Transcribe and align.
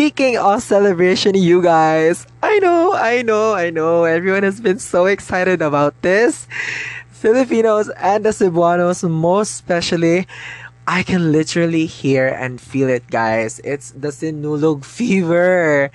Speaking 0.00 0.40
of 0.40 0.64
celebration, 0.64 1.36
you 1.36 1.60
guys, 1.60 2.24
I 2.40 2.56
know, 2.64 2.96
I 2.96 3.20
know, 3.20 3.52
I 3.52 3.68
know, 3.68 4.08
everyone 4.08 4.48
has 4.48 4.56
been 4.56 4.80
so 4.80 5.04
excited 5.04 5.60
about 5.60 5.92
this. 6.00 6.48
Filipinos 7.12 7.92
and 8.00 8.24
the 8.24 8.32
Cebuanos, 8.32 9.04
most 9.04 9.60
especially, 9.60 10.24
I 10.88 11.02
can 11.02 11.36
literally 11.36 11.84
hear 11.84 12.32
and 12.32 12.56
feel 12.56 12.88
it, 12.88 13.12
guys. 13.12 13.60
It's 13.60 13.92
the 13.92 14.08
Sinulog 14.08 14.88
fever. 14.88 15.92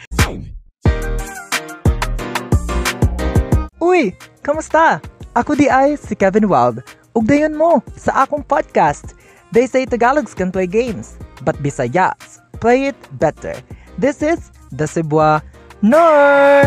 Uy, 3.82 4.14
kamusta? 4.46 5.02
Ako 5.34 5.58
di 5.58 5.66
ay 5.66 5.98
si 5.98 6.14
Kehvin 6.14 6.46
Wilde. 6.46 6.86
Ugdayon 7.18 7.58
mo 7.58 7.82
sa 7.98 8.22
akong 8.30 8.46
podcast. 8.46 9.18
They 9.50 9.66
say 9.66 9.90
Tagalogs 9.90 10.38
can 10.38 10.54
play 10.54 10.70
games, 10.70 11.18
but 11.42 11.58
Bisayas 11.66 12.46
play 12.62 12.94
it 12.94 12.98
better. 13.18 13.58
This 13.98 14.22
is 14.22 14.52
the 14.72 14.84
Cebuano. 14.86 15.42
Nor! 15.82 16.66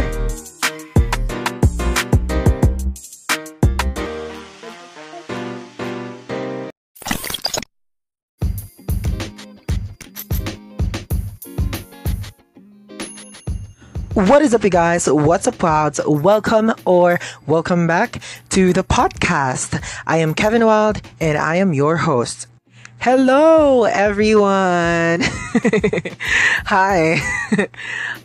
What 14.15 14.43
is 14.43 14.55
up, 14.55 14.65
you 14.65 14.71
guys? 14.71 15.07
What's 15.07 15.47
up, 15.47 15.63
Wilds? 15.63 16.01
Welcome 16.07 16.73
or 16.87 17.21
welcome 17.47 17.87
back 17.87 18.23
to 18.51 18.73
the 18.73 18.83
podcast. 18.83 19.85
I 20.07 20.17
am 20.17 20.35
Kehvin 20.35 20.65
Wilde 20.65 21.03
and 21.21 21.37
I 21.37 21.57
am 21.57 21.75
your 21.75 21.99
host. 21.99 22.47
Hello, 23.01 23.85
everyone. 23.85 25.23
Hi. 26.67 27.23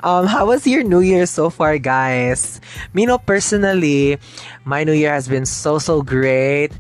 um, 0.02 0.26
how 0.26 0.48
was 0.48 0.66
your 0.66 0.82
New 0.84 1.02
Year 1.02 1.28
so 1.28 1.52
far, 1.52 1.78
guys? 1.78 2.60
Me, 2.92 3.06
no, 3.06 3.20
personally, 3.20 4.18
my 4.66 4.84
New 4.84 4.94
Year 4.94 5.14
has 5.14 5.28
been 5.28 5.46
so, 5.46 5.78
so 5.78 6.02
great. 6.02 6.72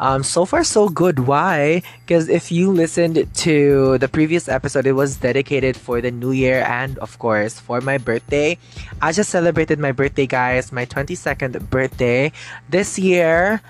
Um, 0.00 0.24
so 0.24 0.44
far, 0.44 0.64
so 0.64 0.88
good. 0.88 1.20
Why? 1.20 1.82
Because 2.04 2.28
if 2.28 2.50
you 2.50 2.70
listened 2.70 3.32
to 3.46 3.96
the 3.98 4.08
previous 4.08 4.48
episode, 4.48 4.84
it 4.86 4.92
was 4.92 5.16
dedicated 5.16 5.76
for 5.76 6.00
the 6.00 6.10
new 6.10 6.32
year 6.32 6.64
and, 6.66 6.98
of 6.98 7.18
course, 7.20 7.60
for 7.60 7.80
my 7.80 7.96
birthday. 7.96 8.58
I 9.00 9.12
just 9.12 9.30
celebrated 9.30 9.78
my 9.78 9.92
birthday, 9.92 10.26
guys, 10.26 10.72
my 10.72 10.84
22nd 10.84 11.70
birthday 11.70 12.32
this 12.68 12.98
year. 12.98 13.62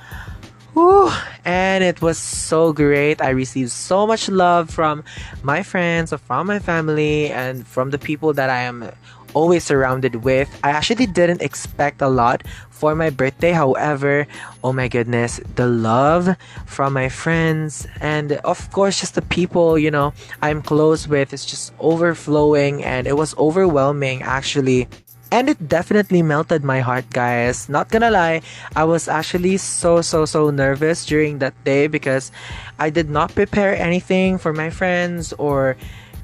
And 0.77 1.83
it 1.83 2.03
was 2.03 2.19
so 2.19 2.73
great. 2.73 3.23
I 3.23 3.31
received 3.31 3.71
so 3.71 4.07
much 4.07 4.29
love 4.29 4.71
from 4.71 5.05
my 5.43 5.63
friends, 5.63 6.13
from 6.13 6.47
my 6.47 6.59
family, 6.59 7.31
and 7.31 7.67
from 7.67 7.91
the 7.91 7.99
people 7.99 8.33
that 8.35 8.51
I 8.51 8.63
am 8.63 8.91
always 9.33 9.65
surrounded 9.65 10.25
with. 10.25 10.49
I 10.65 10.71
actually 10.71 11.07
didn't 11.07 11.43
expect 11.43 12.01
a 12.01 12.09
lot 12.09 12.43
for 12.71 12.95
my 12.95 13.11
birthday. 13.11 13.53
However, 13.53 14.27
oh 14.65 14.73
my 14.73 14.89
goodness, 14.89 15.41
the 15.57 15.67
love 15.67 16.37
from 16.67 16.93
my 16.93 17.09
friends 17.09 17.87
and 18.01 18.33
of 18.45 18.71
course 18.73 19.01
just 19.01 19.15
the 19.15 19.23
people, 19.23 19.79
you 19.79 19.91
know, 19.91 20.13
I'm 20.43 20.63
close 20.63 21.09
with 21.09 21.33
is 21.33 21.45
just 21.45 21.73
overflowing 21.81 22.85
and 22.85 23.07
it 23.07 23.17
was 23.17 23.37
overwhelming 23.37 24.23
actually. 24.23 24.89
And 25.31 25.49
it 25.49 25.69
definitely 25.69 26.23
melted 26.23 26.63
my 26.63 26.81
heart, 26.81 27.11
guys. 27.11 27.69
Not 27.69 27.91
gonna 27.91 28.11
lie, 28.11 28.43
I 28.77 28.85
was 28.85 29.09
actually 29.09 29.57
so, 29.59 30.01
so, 30.01 30.25
so 30.25 30.51
nervous 30.51 31.05
during 31.05 31.39
that 31.39 31.55
day 31.65 31.89
because 31.89 32.31
I 32.79 32.91
did 32.91 33.11
not 33.11 33.35
prepare 33.35 33.75
anything 33.75 34.39
for 34.39 34.53
my 34.53 34.71
friends 34.71 35.33
or 35.35 35.77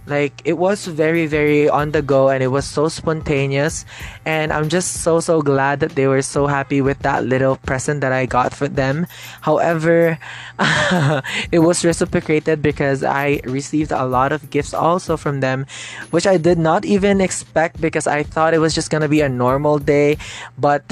like 0.06 0.42
it 0.44 0.54
was 0.54 0.86
very 0.86 1.26
very 1.26 1.68
on 1.68 1.92
the 1.92 2.02
go 2.02 2.28
and 2.28 2.42
it 2.42 2.48
was 2.48 2.64
so 2.64 2.88
spontaneous. 2.88 3.84
And 4.24 4.52
i'm 4.52 4.68
just 4.68 5.02
so 5.02 5.20
so 5.20 5.42
glad 5.42 5.80
that 5.80 5.92
they 5.92 6.06
were 6.06 6.22
so 6.22 6.46
happy 6.46 6.80
with 6.80 6.98
that 7.00 7.24
little 7.24 7.56
present 7.56 8.00
that 8.00 8.12
i 8.12 8.26
got 8.26 8.54
for 8.54 8.68
them. 8.68 9.06
However 9.40 10.18
it 11.52 11.60
was 11.60 11.84
reciprocated 11.84 12.62
because 12.62 13.02
i 13.02 13.40
received 13.44 13.92
a 13.92 14.04
lot 14.06 14.32
of 14.32 14.50
gifts 14.50 14.74
also 14.74 15.16
from 15.16 15.40
them 15.40 15.66
which 16.10 16.26
i 16.26 16.36
did 16.36 16.58
not 16.58 16.84
even 16.84 17.20
expect 17.20 17.80
because 17.80 18.06
i 18.06 18.22
thought 18.22 18.54
it 18.54 18.58
was 18.58 18.74
just 18.74 18.90
gonna 18.90 19.08
be 19.08 19.20
a 19.20 19.28
normal 19.28 19.78
day 19.78 20.16
but 20.58 20.84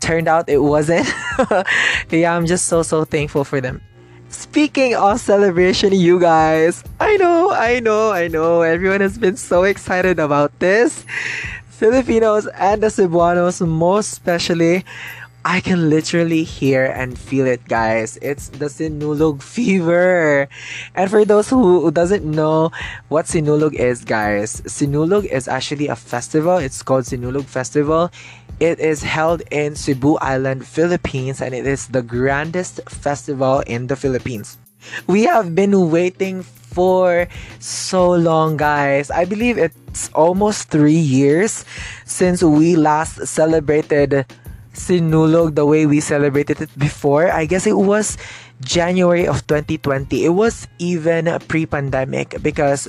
turned 0.00 0.26
out 0.28 0.48
it 0.48 0.58
wasn't. 0.58 1.06
Yeah 2.10 2.34
i'm 2.34 2.46
just 2.46 2.66
so 2.66 2.82
so 2.82 3.04
thankful 3.04 3.44
for 3.44 3.60
them 3.60 3.80
Speaking 4.32 4.96
of 4.96 5.20
celebration, 5.20 5.92
you 5.92 6.18
guys, 6.18 6.82
I 6.98 7.16
know, 7.18 7.52
I 7.52 7.80
know, 7.80 8.10
I 8.10 8.28
know, 8.28 8.62
everyone 8.62 9.02
has 9.02 9.18
been 9.18 9.36
so 9.36 9.64
excited 9.64 10.18
about 10.18 10.58
this. 10.58 11.04
Filipinos 11.68 12.46
and 12.56 12.82
the 12.82 12.86
Cebuanos, 12.86 13.60
most 13.66 14.12
especially, 14.12 14.84
I 15.44 15.60
can 15.60 15.90
literally 15.90 16.44
hear 16.44 16.86
and 16.86 17.18
feel 17.18 17.46
it, 17.46 17.66
guys. 17.66 18.16
It's 18.22 18.48
the 18.48 18.66
Sinulog 18.66 19.42
fever. 19.54 20.48
And 20.94 21.10
for 21.10 21.24
those 21.24 21.48
who, 21.48 21.90
doesn't 21.90 22.24
know 22.24 22.70
what 23.08 23.26
Sinulog 23.26 23.74
is, 23.74 24.04
guys, 24.04 24.60
Sinulog 24.62 25.24
is 25.26 25.48
actually 25.48 25.88
a 25.88 25.96
festival. 25.96 26.58
It's 26.58 26.82
called 26.82 27.04
Sinulog 27.04 27.46
Festival. 27.46 28.10
It 28.60 28.78
is 28.78 29.02
held 29.02 29.42
in 29.50 29.74
Cebu 29.74 30.14
Island, 30.18 30.64
Philippines, 30.64 31.42
and 31.42 31.54
it 31.54 31.66
is 31.66 31.88
the 31.88 32.02
grandest 32.02 32.80
festival 32.88 33.60
in 33.66 33.88
the 33.88 33.96
Philippines. 33.96 34.58
We 35.08 35.24
have 35.24 35.54
been 35.54 35.90
waiting 35.90 36.42
for 36.42 37.26
so 37.58 38.10
long, 38.12 38.56
guys. 38.56 39.10
I 39.10 39.24
believe 39.24 39.58
it's 39.58 40.08
almost 40.14 40.70
three 40.70 40.94
years 40.94 41.64
since 42.04 42.42
we 42.42 42.76
last 42.76 43.26
celebrated 43.26 44.26
Sinulog 44.72 45.54
the 45.54 45.66
way 45.66 45.86
we 45.86 46.00
celebrated 46.00 46.60
it 46.60 46.78
before. 46.78 47.30
I 47.30 47.44
guess 47.44 47.66
it 47.66 47.76
was 47.76 48.16
January 48.64 49.26
of 49.26 49.46
2020. 49.46 50.24
It 50.24 50.30
was 50.30 50.66
even 50.78 51.28
pre 51.48 51.66
pandemic 51.66 52.40
because 52.42 52.88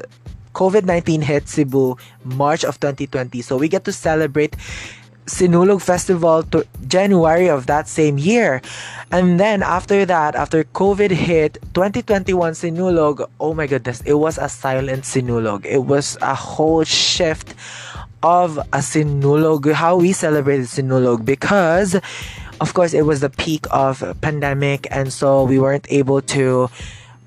COVID 0.54 0.86
19 0.86 1.22
hit 1.22 1.50
Cebu 1.50 1.98
March 2.24 2.64
of 2.64 2.80
2020. 2.80 3.42
So 3.42 3.58
we 3.58 3.68
get 3.68 3.84
to 3.86 3.92
celebrate 3.92 4.56
Sinulog 5.26 5.82
Festival 5.82 6.44
to 6.52 6.66
January 6.88 7.50
of 7.50 7.66
that 7.68 7.88
same 7.88 8.18
year. 8.18 8.62
And 9.12 9.40
then 9.40 9.64
after 9.64 10.06
that, 10.06 10.36
after 10.36 10.64
COVID 10.64 11.12
hit, 11.12 11.58
2021 11.74 12.54
Sinulog, 12.54 13.28
oh 13.40 13.54
my 13.54 13.68
goodness, 13.68 14.02
it 14.02 14.14
was 14.14 14.38
a 14.38 14.50
silent 14.50 15.04
Sinulog. 15.04 15.66
It 15.66 15.86
was 15.86 16.18
a 16.22 16.36
whole 16.36 16.84
shift 16.84 17.56
of 18.24 18.58
a 18.58 18.80
Sinulog, 18.80 19.72
how 19.74 19.98
we 19.98 20.14
celebrated 20.14 20.66
Sinulog 20.66 21.26
because 21.26 22.00
of 22.62 22.74
course 22.74 22.94
it 22.94 23.06
was 23.06 23.20
the 23.20 23.30
peak 23.30 23.66
of 23.72 24.02
pandemic 24.22 24.88
and 24.90 25.12
so 25.12 25.44
we 25.44 25.60
weren't 25.60 25.86
able 25.90 26.22
to 26.22 26.70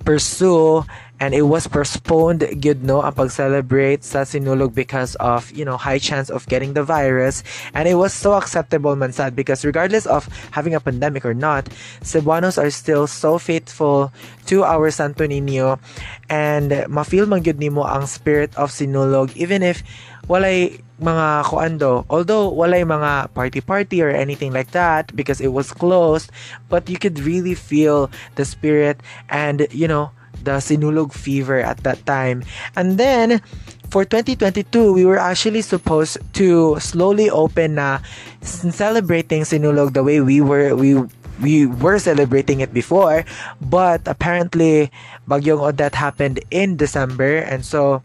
pursue 0.04 0.84
and 1.18 1.34
it 1.34 1.42
was 1.42 1.66
postponed 1.66 2.44
good 2.60 2.84
no 2.84 3.00
ang 3.00 3.12
pag-celebrate 3.12 4.04
sa 4.04 4.22
sinulog 4.22 4.76
because 4.76 5.16
of 5.16 5.48
you 5.52 5.64
know 5.64 5.76
high 5.76 5.98
chance 5.98 6.28
of 6.28 6.44
getting 6.46 6.76
the 6.76 6.84
virus. 6.84 7.40
And 7.72 7.88
it 7.88 7.96
was 7.96 8.12
so 8.12 8.34
acceptable 8.36 8.94
man 8.96 9.12
sad 9.12 9.34
because 9.34 9.64
regardless 9.64 10.04
of 10.04 10.28
having 10.52 10.74
a 10.76 10.80
pandemic 10.80 11.24
or 11.24 11.34
not 11.34 11.72
Cebuanos 12.04 12.60
are 12.60 12.70
still 12.70 13.06
so 13.06 13.38
faithful 13.38 14.12
to 14.46 14.64
our 14.64 14.90
Santo 14.92 15.24
Niño. 15.24 15.80
And 16.28 16.84
ma-feel 16.88 17.26
man 17.26 17.42
gyud 17.42 17.58
nimo 17.58 17.88
ang 17.88 18.06
spirit 18.06 18.52
of 18.56 18.70
sinulog 18.70 19.32
even 19.36 19.64
if 19.64 19.80
walay 20.28 20.84
mga 21.00 21.44
kuando. 21.44 22.04
Although 22.08 22.50
walay 22.52 22.84
mga 22.84 23.32
party 23.34 23.60
party 23.60 24.02
or 24.02 24.10
anything 24.10 24.52
like 24.52 24.72
that 24.72 25.14
because 25.14 25.40
it 25.40 25.52
was 25.52 25.72
closed 25.72 26.32
but 26.68 26.88
you 26.88 26.96
could 26.98 27.20
really 27.20 27.54
feel 27.54 28.10
the 28.36 28.44
spirit 28.44 29.00
and 29.28 29.68
you 29.70 29.86
know 29.86 30.10
the 30.46 30.62
Sinulog 30.62 31.12
fever 31.12 31.60
at 31.60 31.82
that 31.82 32.04
time. 32.06 32.44
And 32.76 32.96
then, 32.96 33.42
for 33.90 34.04
2022, 34.04 34.92
we 34.92 35.04
were 35.04 35.18
actually 35.18 35.62
supposed 35.62 36.18
to 36.34 36.78
slowly 36.80 37.28
open 37.28 37.76
na 37.76 37.98
celebrating 38.40 39.42
Sinulog 39.42 39.92
the 39.92 40.02
way 40.06 40.20
we 40.20 40.40
were 40.40 40.74
we 40.74 40.96
we 41.42 41.66
were 41.66 41.98
celebrating 41.98 42.60
it 42.60 42.72
before, 42.72 43.24
but 43.60 44.00
apparently 44.06 44.90
Bagyong 45.28 45.60
Odette 45.60 45.94
happened 45.94 46.40
in 46.50 46.76
December. 46.76 47.44
And 47.44 47.64
so 47.64 48.00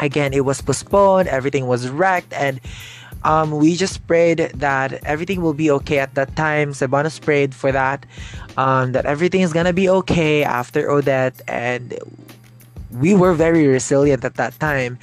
again 0.00 0.32
it 0.32 0.44
was 0.44 0.60
postponed, 0.60 1.28
everything 1.28 1.66
was 1.66 1.88
wrecked 1.88 2.32
and 2.32 2.60
um, 3.24 3.52
we 3.52 3.74
just 3.74 4.06
prayed 4.06 4.38
that 4.54 4.92
everything 5.04 5.40
will 5.40 5.54
be 5.54 5.70
okay 5.70 5.98
at 5.98 6.14
that 6.14 6.36
time. 6.36 6.72
Cebuanos 6.72 7.20
prayed 7.20 7.54
for 7.54 7.72
that, 7.72 8.04
um, 8.56 8.92
that 8.92 9.06
everything 9.06 9.40
is 9.40 9.52
gonna 9.52 9.72
be 9.72 9.88
okay 9.88 10.44
after 10.44 10.90
Odette, 10.90 11.40
and 11.48 11.98
we 12.92 13.14
were 13.14 13.32
very 13.32 13.66
resilient 13.66 14.24
at 14.24 14.34
that 14.34 14.58
time. 14.60 14.98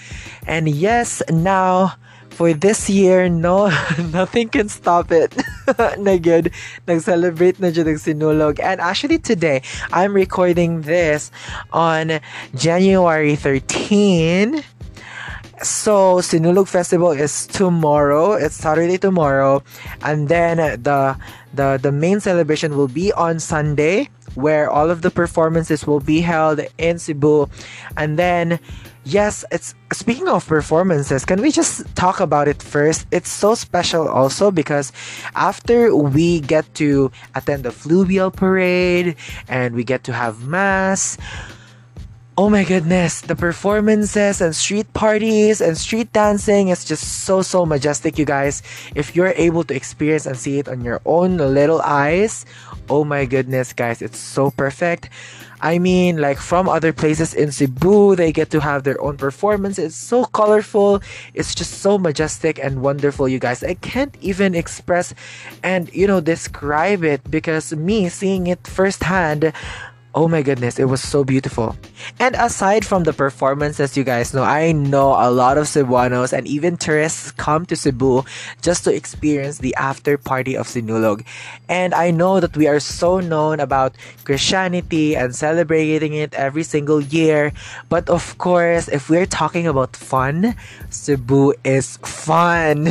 And 0.46 0.70
yes, 0.70 1.22
now 1.30 1.96
for 2.30 2.54
this 2.54 2.90
year, 2.90 3.28
no, 3.28 3.68
nothing 4.14 4.50
can 4.50 4.70
stop 4.70 5.12
it. 5.12 5.36
na. 5.98 6.18
Nag-celebrate 6.88 7.60
na 7.60 7.70
dyan 7.70 7.98
sinulog. 8.00 8.60
And 8.62 8.80
actually 8.80 9.20
today, 9.20 9.62
I'm 9.92 10.14
recording 10.14 10.82
this 10.82 11.32
on 11.74 12.22
January 12.56 13.36
13 13.36 14.64
so 15.64 16.18
Sinulog 16.18 16.68
Festival 16.68 17.12
is 17.12 17.48
tomorrow. 17.48 18.34
It's 18.34 18.56
Saturday 18.56 18.98
tomorrow, 18.98 19.64
and 20.02 20.28
then 20.30 20.58
the 20.82 21.18
the 21.54 21.80
the 21.82 21.92
main 21.92 22.20
celebration 22.20 22.78
will 22.78 22.88
be 22.88 23.12
on 23.14 23.40
Sunday, 23.40 24.10
where 24.36 24.70
all 24.70 24.90
of 24.90 25.02
the 25.02 25.12
performances 25.12 25.86
will 25.86 26.00
be 26.00 26.22
held 26.22 26.62
in 26.78 27.00
Cebu, 27.00 27.50
and 27.98 28.18
then. 28.18 28.60
Yes, 29.04 29.44
it's 29.50 29.74
speaking 29.94 30.30
of 30.30 30.46
performances, 30.46 31.26
can 31.26 31.42
we 31.42 31.50
just 31.50 31.90
talk 31.96 32.20
about 32.20 32.48
it 32.48 32.62
first? 32.62 33.08
It's 33.10 33.34
so 33.34 33.56
special 33.56 34.08
also 34.08 34.52
because 34.52 34.94
after 35.34 35.96
we 35.96 36.40
get 36.40 36.70
to 36.76 37.10
attend 37.34 37.64
the 37.64 37.72
fluvial 37.72 38.30
parade 38.30 39.16
and 39.50 39.74
we 39.74 39.84
get 39.84 40.04
to 40.04 40.14
have 40.14 40.46
mass, 40.46 41.18
Oh 42.38 42.50
my 42.50 42.64
goodness, 42.64 43.20
the 43.20 43.36
performances 43.36 44.40
and 44.40 44.56
street 44.56 44.92
parties 44.94 45.60
and 45.60 45.78
street 45.78 46.14
dancing 46.14 46.70
is 46.70 46.86
just 46.86 47.28
so 47.28 47.42
so 47.42 47.66
majestic, 47.66 48.18
you 48.18 48.24
guys. 48.24 48.64
If 48.96 49.18
you're 49.18 49.36
able 49.36 49.66
to 49.66 49.76
experience 49.76 50.26
and 50.26 50.38
see 50.38 50.58
it 50.58 50.70
on 50.70 50.80
your 50.80 51.02
own 51.06 51.36
little 51.36 51.82
eyes, 51.82 52.46
oh 52.90 53.04
my 53.04 53.26
goodness, 53.26 53.74
guys, 53.74 54.02
it's 54.02 54.18
so 54.18 54.50
perfect. 54.50 55.10
I 55.60 55.78
mean, 55.78 56.18
like 56.18 56.40
from 56.40 56.70
other 56.70 56.94
places 56.94 57.36
in 57.36 57.52
Cebu, 57.52 58.16
they 58.16 58.32
get 58.32 58.50
to 58.52 58.62
have 58.62 58.84
their 58.84 59.00
own 59.00 59.18
performance. 59.18 59.78
It's 59.78 59.94
so 59.96 60.24
colorful. 60.24 61.04
It's 61.36 61.54
just 61.54 61.84
so 61.84 62.00
majestic 62.00 62.58
and 62.58 62.82
wonderful, 62.82 63.28
you 63.28 63.38
guys. 63.40 63.62
I 63.62 63.76
can't 63.76 64.16
even 64.22 64.56
express 64.56 65.14
and, 65.62 65.94
you 65.94 66.08
know, 66.08 66.22
describe 66.22 67.04
it 67.04 67.30
because 67.30 67.74
me 67.76 68.10
seeing 68.10 68.48
it 68.48 68.66
firsthand, 68.66 69.54
Oh 70.14 70.28
my 70.28 70.42
goodness, 70.42 70.78
it 70.78 70.92
was 70.92 71.00
so 71.02 71.24
beautiful. 71.24 71.78
And 72.20 72.36
aside 72.36 72.86
from 72.86 73.04
the 73.04 73.14
performances, 73.14 73.96
you 73.96 74.04
guys 74.04 74.34
know, 74.34 74.44
I 74.44 74.74
know 74.74 75.16
a 75.16 75.32
lot 75.32 75.58
of 75.58 75.68
Cebuanos 75.68 76.34
and 76.34 76.46
even 76.48 76.76
tourists 76.76 77.32
come 77.32 77.66
to 77.68 77.78
Cebu 77.78 78.26
just 78.62 78.84
to 78.84 78.94
experience 78.94 79.60
the 79.60 79.74
after 79.76 80.18
party 80.18 80.58
of 80.58 80.68
Sinulog. 80.68 81.24
And 81.70 81.94
I 81.94 82.12
know 82.12 82.42
that 82.42 82.58
we 82.58 82.68
are 82.68 82.82
so 82.82 83.22
known 83.22 83.62
about 83.62 83.96
Christianity 84.26 85.16
and 85.16 85.34
celebrating 85.34 86.12
it 86.12 86.34
every 86.34 86.64
single 86.64 87.00
year. 87.00 87.54
But 87.88 88.10
of 88.10 88.38
course, 88.38 88.90
if 88.90 89.10
we're 89.10 89.26
talking 89.26 89.66
about 89.66 89.96
fun, 89.96 90.58
Cebu 90.90 91.54
is 91.64 91.96
fun. 92.04 92.90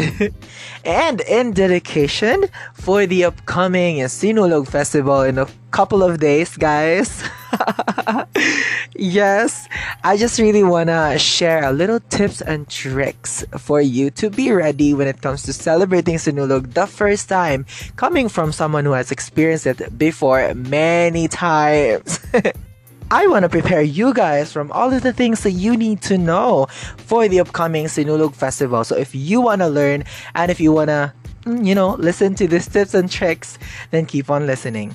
and 0.87 1.20
in 1.28 1.52
dedication 1.52 2.46
for 2.72 3.05
the 3.05 3.25
upcoming 3.25 3.99
Sinulog 4.08 4.69
Festival 4.69 5.20
in 5.20 5.37
couple 5.70 6.02
of 6.02 6.19
days, 6.19 6.56
guys. 6.56 7.22
yes, 8.94 9.69
I 10.05 10.17
just 10.17 10.38
really 10.38 10.62
wanna 10.62 11.19
share 11.19 11.64
a 11.64 11.72
little 11.72 12.00
tips 12.00 12.40
and 12.40 12.69
tricks 12.69 13.44
for 13.58 13.81
you 13.81 14.11
to 14.12 14.31
be 14.31 14.52
ready 14.52 14.94
when 14.94 15.08
it 15.08 15.22
comes 15.22 15.43
to 15.44 15.52
celebrating 15.52 16.17
Sinulog 16.17 16.75
the 16.75 16.87
first 16.87 17.28
time, 17.28 17.67
coming 17.96 18.28
from 18.28 18.52
someone 18.52 18.84
who 18.84 18.93
has 18.93 19.11
experienced 19.11 19.67
it 19.67 19.96
before 19.99 20.55
many 20.55 21.28
times. 21.28 22.20
I 23.12 23.26
want 23.26 23.43
to 23.43 23.49
prepare 23.49 23.82
you 23.82 24.14
guys 24.14 24.52
from 24.52 24.70
all 24.70 24.93
of 24.93 25.02
the 25.02 25.12
things 25.12 25.43
that 25.43 25.50
you 25.50 25.76
need 25.76 26.00
to 26.02 26.17
know 26.17 26.67
for 26.96 27.26
the 27.26 27.40
upcoming 27.40 27.87
Sinulog 27.87 28.37
Festival. 28.37 28.84
So 28.84 28.96
if 28.96 29.17
you 29.17 29.40
want 29.40 29.62
to 29.62 29.69
learn 29.69 30.05
and 30.37 30.50
if 30.50 30.61
you 30.61 30.72
want 30.72 30.88
to, 30.90 31.12
you 31.44 31.75
know, 31.75 31.94
listen 31.94 32.37
to 32.37 32.46
these 32.46 32.69
tips 32.69 32.94
and 32.94 33.11
tricks, 33.11 33.58
then 33.90 34.06
keep 34.06 34.31
on 34.31 34.46
listening. 34.46 34.94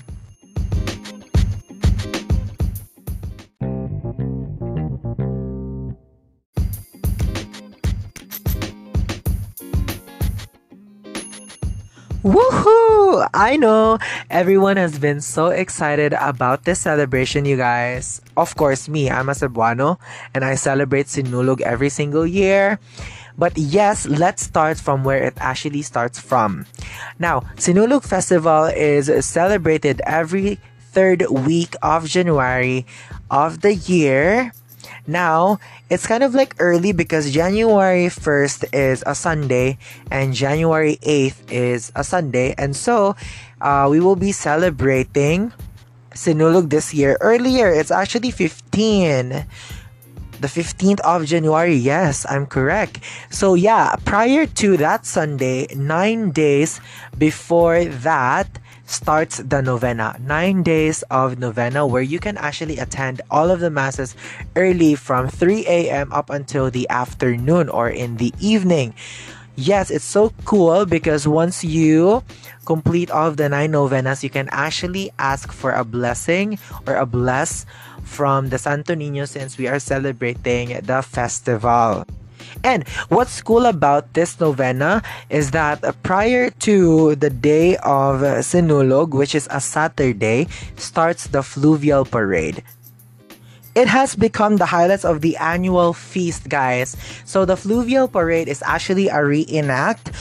I 13.46 13.58
know 13.58 14.00
everyone 14.32 14.78
has 14.78 14.98
been 14.98 15.22
so 15.22 15.54
excited 15.54 16.18
about 16.18 16.66
this 16.66 16.82
celebration, 16.82 17.46
you 17.46 17.58
guys. 17.58 18.20
Of 18.36 18.58
course, 18.58 18.90
me, 18.90 19.12
I'm 19.12 19.30
a 19.30 19.38
Cebuano 19.38 20.02
and 20.34 20.44
I 20.44 20.56
celebrate 20.56 21.06
Sinulog 21.06 21.62
every 21.62 21.90
single 21.90 22.26
year. 22.26 22.80
But 23.38 23.56
yes, 23.56 24.08
let's 24.08 24.42
start 24.42 24.80
from 24.80 25.04
where 25.04 25.22
it 25.22 25.38
actually 25.38 25.84
starts 25.84 26.18
from. 26.18 26.66
Now, 27.20 27.42
Sinulog 27.62 28.02
Festival 28.02 28.66
is 28.66 29.14
celebrated 29.24 30.02
every 30.10 30.58
third 30.90 31.22
week 31.30 31.76
of 31.84 32.10
January 32.10 32.88
of 33.30 33.62
the 33.62 33.76
year 33.76 34.54
now, 35.08 35.60
it's 35.90 36.08
kind 36.08 36.24
of 36.24 36.34
like 36.34 36.56
early 36.60 36.92
because 36.92 37.32
January 37.32 38.10
1st 38.10 38.74
is 38.74 39.04
a 39.06 39.14
Sunday 39.14 39.78
and 40.10 40.34
January 40.34 40.98
8th 41.02 41.52
is 41.52 41.92
a 41.96 42.04
Sunday. 42.04 42.56
And 42.58 42.76
so, 42.76 43.16
uh, 43.62 43.88
we 43.90 44.00
will 44.00 44.16
be 44.16 44.32
celebrating 44.32 45.54
Sinulog 46.16 46.70
this 46.70 46.94
year. 46.94 47.18
Earlier, 47.22 47.70
it's 47.70 47.92
actually 47.92 48.32
15 48.32 49.46
the 50.46 50.62
15th 50.62 51.00
of 51.02 51.26
January. 51.26 51.74
Yes, 51.74 52.24
I'm 52.30 52.46
correct. 52.46 53.02
So, 53.32 53.56
yeah, 53.56 53.96
prior 54.06 54.46
to 54.62 54.78
that 54.78 55.06
Sunday, 55.06 55.66
nine 55.74 56.30
days 56.30 56.80
before 57.18 57.86
that, 58.06 58.46
starts 58.86 59.42
the 59.42 59.66
novena. 59.66 60.14
Nine 60.22 60.62
days 60.62 61.02
of 61.10 61.40
novena 61.40 61.88
where 61.88 62.06
you 62.06 62.20
can 62.20 62.38
actually 62.38 62.78
attend 62.78 63.26
all 63.32 63.50
of 63.50 63.60
the 63.60 63.72
masses 63.72 64.14
early 64.56 64.94
from 64.94 65.30
3 65.30 65.66
a.m. 65.66 66.14
up 66.14 66.30
until 66.30 66.70
the 66.70 66.86
afternoon 66.90 67.68
or 67.68 67.90
in 67.90 68.18
the 68.18 68.30
evening. 68.38 68.94
Yes, 69.58 69.90
it's 69.90 70.06
so 70.06 70.30
cool 70.46 70.86
because 70.86 71.26
once 71.26 71.64
you 71.64 72.22
complete 72.66 73.10
all 73.10 73.30
of 73.30 73.38
the 73.38 73.50
nine 73.50 73.72
novenas, 73.72 74.22
you 74.22 74.30
can 74.30 74.50
actually 74.52 75.10
ask 75.18 75.52
for 75.52 75.72
a 75.72 75.84
blessing 75.84 76.60
or 76.86 76.98
a 76.98 77.06
bless 77.08 77.66
from 78.06 78.50
the 78.50 78.58
Santo 78.58 78.96
Niño 78.96 79.28
since 79.28 79.58
we 79.58 79.68
are 79.68 79.80
celebrating 79.80 80.80
the 80.86 81.02
festival. 81.02 82.06
And 82.64 82.88
what's 83.10 83.42
cool 83.42 83.66
about 83.66 84.14
this 84.14 84.40
novena 84.40 85.04
is 85.30 85.52
that 85.52 85.84
prior 86.04 86.50
to 86.64 87.16
the 87.16 87.30
day 87.30 87.76
of 87.78 88.22
Sinulog, 88.46 89.12
which 89.12 89.36
is 89.36 89.48
a 89.52 89.60
Saturday, 89.60 90.48
starts 90.78 91.28
the 91.28 91.44
fluvial 91.44 92.06
parade. 92.06 92.64
It 93.76 93.88
has 93.88 94.16
become 94.16 94.56
the 94.56 94.66
highlights 94.66 95.04
of 95.04 95.20
the 95.20 95.36
annual 95.38 95.92
feast, 95.92 96.48
guys. 96.48 96.96
So 97.26 97.44
the 97.44 97.58
fluvial 97.58 98.08
parade 98.08 98.48
is 98.48 98.64
actually 98.66 99.10
a 99.10 99.24
reenact 99.24 100.12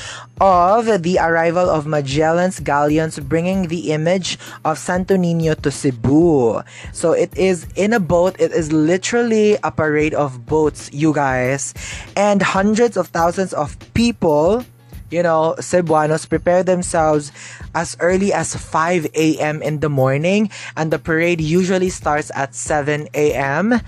of 0.41 1.03
the 1.03 1.19
arrival 1.23 1.71
of 1.71 1.87
Magellan's 1.87 2.59
galleons 2.59 3.21
bringing 3.21 3.69
the 3.69 3.93
image 3.93 4.39
of 4.65 4.77
Santo 4.79 5.17
Nino 5.17 5.55
to 5.55 5.71
Cebu. 5.71 6.63
So 6.93 7.13
it 7.13 7.31
is 7.39 7.67
in 7.77 7.93
a 7.93 8.01
boat. 8.01 8.35
It 8.41 8.51
is 8.51 8.73
literally 8.73 9.57
a 9.63 9.71
parade 9.71 10.15
of 10.15 10.47
boats, 10.47 10.91
you 10.93 11.15
guys. 11.15 11.75
And 12.17 12.43
hundreds 12.43 12.97
of 12.97 13.09
thousands 13.09 13.53
of 13.55 13.79
people 13.95 14.65
you 15.11 15.23
know, 15.23 15.55
Cebuanos 15.59 16.29
prepare 16.29 16.63
themselves 16.63 17.33
as 17.75 17.97
early 18.01 18.33
as 18.33 18.55
5 18.57 19.07
a.m. 19.15 19.63
in 19.63 19.81
the 19.81 19.89
morning, 19.89 20.51
and 20.77 20.91
the 20.91 20.99
parade 20.99 21.41
usually 21.41 21.91
starts 21.91 22.31
at 22.35 22.55
7 22.55 23.09
a.m 23.15 23.81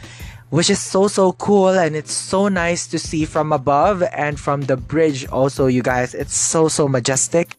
which 0.50 0.70
is 0.70 0.78
so 0.78 1.08
so 1.08 1.32
cool 1.32 1.70
and 1.70 1.96
it's 1.96 2.12
so 2.12 2.46
nice 2.48 2.86
to 2.86 2.98
see 2.98 3.24
from 3.24 3.52
above 3.52 4.02
and 4.14 4.38
from 4.38 4.62
the 4.62 4.76
bridge 4.76 5.26
also 5.28 5.66
you 5.66 5.82
guys 5.82 6.14
it's 6.14 6.34
so 6.34 6.68
so 6.68 6.86
majestic 6.86 7.56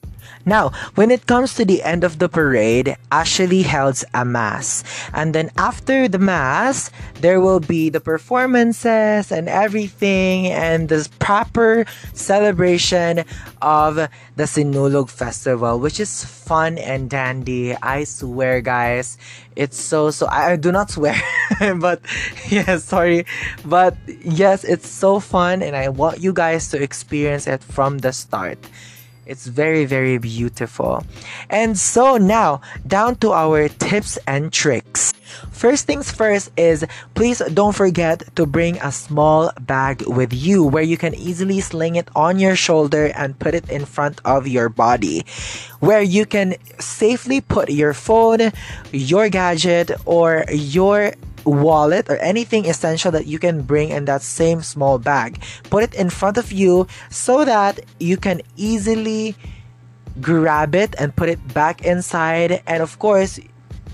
now, 0.47 0.71
when 0.95 1.11
it 1.11 1.27
comes 1.27 1.55
to 1.55 1.65
the 1.65 1.83
end 1.83 2.05
of 2.05 2.19
the 2.19 2.29
parade, 2.29 2.95
Ashley 3.11 3.63
holds 3.63 4.05
a 4.13 4.23
mass. 4.23 4.81
And 5.13 5.35
then 5.35 5.51
after 5.57 6.07
the 6.07 6.19
mass, 6.19 6.89
there 7.19 7.41
will 7.41 7.59
be 7.59 7.89
the 7.89 7.99
performances 7.99 9.29
and 9.29 9.49
everything 9.49 10.47
and 10.47 10.87
the 10.87 11.03
proper 11.19 11.85
celebration 12.13 13.25
of 13.61 13.95
the 13.95 14.43
Sinulog 14.47 15.09
Festival, 15.09 15.79
which 15.79 15.99
is 15.99 16.23
fun 16.23 16.77
and 16.77 17.09
dandy. 17.09 17.75
I 17.75 18.05
swear, 18.05 18.61
guys. 18.61 19.17
It's 19.57 19.75
so, 19.75 20.11
so, 20.11 20.27
I, 20.27 20.53
I 20.53 20.55
do 20.55 20.71
not 20.71 20.91
swear, 20.91 21.19
but 21.75 21.99
yeah, 22.47 22.77
sorry. 22.77 23.25
But 23.65 23.97
yes, 24.23 24.63
it's 24.63 24.87
so 24.87 25.19
fun 25.19 25.61
and 25.61 25.75
I 25.75 25.89
want 25.89 26.21
you 26.21 26.31
guys 26.31 26.69
to 26.69 26.81
experience 26.81 27.47
it 27.47 27.63
from 27.63 27.97
the 27.97 28.13
start. 28.13 28.59
It's 29.27 29.45
very, 29.45 29.83
very 29.83 30.17
beautiful. 30.17 31.03
And 31.49 31.77
so 31.77 32.15
now, 32.15 32.61
down 32.87 33.17
to 33.17 33.33
our 33.33 33.67
tips 33.67 34.17
and 34.25 34.53
tricks. 34.53 35.13
First 35.51 35.85
things 35.85 36.09
first 36.09 36.51
is 36.55 36.85
please 37.13 37.41
don't 37.53 37.75
forget 37.75 38.23
to 38.35 38.45
bring 38.45 38.77
a 38.79 38.91
small 38.91 39.51
bag 39.61 40.07
with 40.07 40.31
you 40.31 40.63
where 40.63 40.83
you 40.83 40.97
can 40.97 41.13
easily 41.13 41.59
sling 41.59 41.95
it 41.95 42.07
on 42.15 42.39
your 42.39 42.55
shoulder 42.55 43.11
and 43.15 43.37
put 43.37 43.53
it 43.53 43.69
in 43.69 43.83
front 43.83 44.21
of 44.23 44.47
your 44.47 44.69
body. 44.69 45.25
Where 45.79 46.01
you 46.01 46.25
can 46.25 46.55
safely 46.79 47.41
put 47.41 47.69
your 47.69 47.93
phone, 47.93 48.51
your 48.91 49.27
gadget, 49.29 49.91
or 50.05 50.45
your 50.49 51.13
wallet 51.47 52.09
or 52.09 52.17
anything 52.17 52.67
essential 52.67 53.11
that 53.11 53.25
you 53.25 53.39
can 53.39 53.63
bring 53.63 53.89
in 53.89 54.05
that 54.05 54.21
same 54.21 54.61
small 54.61 54.99
bag. 54.99 55.41
Put 55.71 55.83
it 55.83 55.93
in 55.95 56.09
front 56.09 56.37
of 56.37 56.51
you 56.51 56.87
so 57.09 57.45
that 57.45 57.79
you 57.99 58.17
can 58.17 58.41
easily 58.55 59.35
grab 60.19 60.75
it 60.75 60.95
and 60.99 61.15
put 61.15 61.29
it 61.29 61.39
back 61.53 61.85
inside. 61.85 62.61
And 62.67 62.83
of 62.83 62.99
course, 62.99 63.39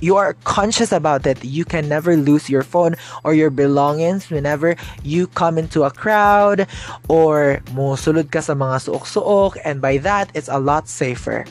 you 0.01 0.17
are 0.17 0.35
conscious 0.43 0.91
about 0.91 1.25
it. 1.25 1.43
You 1.45 1.63
can 1.63 1.87
never 1.87 2.17
lose 2.17 2.49
your 2.49 2.63
phone 2.63 2.95
or 3.23 3.33
your 3.33 3.49
belongings 3.49 4.29
whenever 4.29 4.75
you 5.03 5.27
come 5.27 5.57
into 5.57 5.83
a 5.83 5.91
crowd 5.91 6.67
or 7.07 7.63
musulod 7.71 8.31
ka 8.31 8.41
sa 8.41 8.51
mga 8.51 8.83
suok-suok 8.83 9.55
and 9.63 9.79
by 9.79 9.97
that, 10.03 10.27
it's 10.35 10.49
a 10.49 10.59
lot 10.59 10.89
safer. 10.89 11.45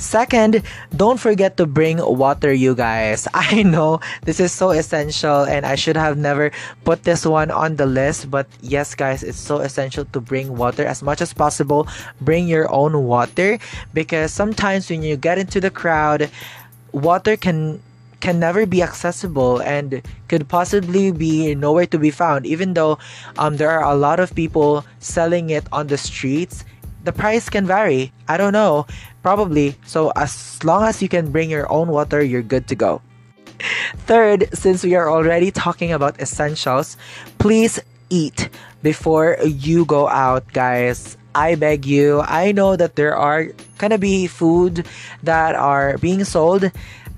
Second, 0.00 0.62
don't 0.96 1.20
forget 1.20 1.58
to 1.58 1.66
bring 1.66 2.00
water, 2.00 2.50
you 2.50 2.74
guys. 2.74 3.28
I 3.34 3.62
know 3.62 4.00
this 4.24 4.40
is 4.40 4.50
so 4.50 4.70
essential 4.70 5.44
and 5.44 5.66
I 5.66 5.74
should 5.76 5.96
have 5.96 6.16
never 6.16 6.50
put 6.84 7.04
this 7.04 7.26
one 7.26 7.50
on 7.50 7.76
the 7.76 7.84
list, 7.84 8.30
but 8.30 8.48
yes, 8.62 8.94
guys, 8.94 9.22
it's 9.22 9.38
so 9.38 9.58
essential 9.58 10.06
to 10.06 10.20
bring 10.20 10.56
water 10.56 10.86
as 10.86 11.02
much 11.02 11.20
as 11.20 11.34
possible. 11.34 11.86
Bring 12.18 12.48
your 12.48 12.72
own 12.72 13.04
water 13.04 13.58
because 13.92 14.32
sometimes 14.32 14.88
when 14.88 15.02
you 15.02 15.18
get 15.18 15.36
into 15.36 15.60
the 15.60 15.70
crowd, 15.70 16.30
water 16.92 17.36
can 17.36 17.82
can 18.20 18.38
never 18.38 18.66
be 18.66 18.82
accessible 18.82 19.60
and 19.62 20.02
could 20.28 20.46
possibly 20.48 21.10
be 21.10 21.54
nowhere 21.54 21.86
to 21.86 21.98
be 21.98 22.10
found 22.10 22.44
even 22.44 22.74
though 22.74 22.98
um, 23.38 23.56
there 23.56 23.70
are 23.70 23.90
a 23.90 23.96
lot 23.96 24.20
of 24.20 24.34
people 24.34 24.84
selling 24.98 25.48
it 25.48 25.64
on 25.72 25.86
the 25.86 25.96
streets 25.96 26.64
the 27.04 27.12
price 27.12 27.48
can 27.48 27.66
vary. 27.66 28.12
I 28.28 28.36
don't 28.36 28.52
know. 28.52 28.86
Probably. 29.22 29.76
So 29.84 30.12
as 30.16 30.62
long 30.64 30.84
as 30.84 31.02
you 31.02 31.08
can 31.08 31.30
bring 31.30 31.50
your 31.50 31.70
own 31.70 31.88
water, 31.88 32.22
you're 32.22 32.42
good 32.42 32.68
to 32.68 32.74
go. 32.74 33.02
Third, 34.06 34.48
since 34.54 34.82
we 34.82 34.94
are 34.94 35.10
already 35.10 35.50
talking 35.50 35.92
about 35.92 36.20
essentials, 36.20 36.96
please 37.38 37.78
eat 38.08 38.48
before 38.82 39.36
you 39.44 39.84
go 39.84 40.08
out, 40.08 40.50
guys. 40.52 41.16
I 41.34 41.54
beg 41.54 41.86
you. 41.86 42.22
I 42.22 42.52
know 42.52 42.74
that 42.76 42.96
there 42.96 43.14
are 43.14 43.48
gonna 43.78 43.98
be 43.98 44.26
food 44.26 44.86
that 45.22 45.54
are 45.54 45.98
being 45.98 46.24
sold 46.24 46.70